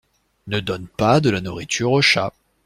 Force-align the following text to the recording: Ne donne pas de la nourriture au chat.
Ne 0.47 0.61
donne 0.61 0.87
pas 0.87 1.19
de 1.21 1.29
la 1.29 1.41
nourriture 1.41 1.91
au 1.91 2.01
chat. 2.01 2.33